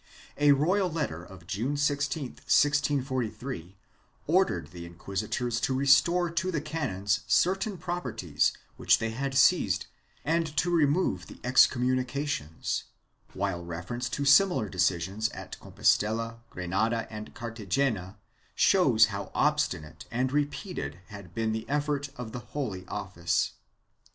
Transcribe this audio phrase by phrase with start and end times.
[0.39, 3.77] A royal letter of June 16, 1643,
[4.25, 9.85] ordered the inquisitors to restore to the canons certain properties which they had seized
[10.25, 12.85] and to remove the excommunications,
[13.33, 18.17] while reference to similar decisions at Com postella, Granada and Cartagena
[18.55, 23.51] shows how obstinate and repeated had been the effort of the Holy Office.